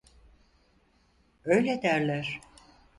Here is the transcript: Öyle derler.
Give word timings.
Öyle 1.45 1.81
derler. 1.81 2.41